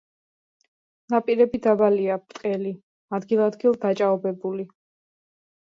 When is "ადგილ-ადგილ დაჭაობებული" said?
3.19-4.69